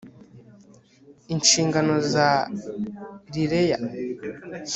[1.33, 2.29] inshingano za
[3.33, 3.77] rlea